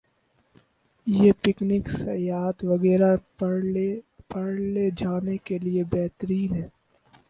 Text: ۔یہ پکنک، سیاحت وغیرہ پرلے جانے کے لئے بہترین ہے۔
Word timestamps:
۔یہ 1.07 1.31
پکنک، 1.41 1.85
سیاحت 2.03 2.57
وغیرہ 2.63 3.11
پرلے 4.29 4.89
جانے 4.97 5.37
کے 5.45 5.57
لئے 5.57 5.83
بہترین 5.91 6.53
ہے۔ 6.55 6.67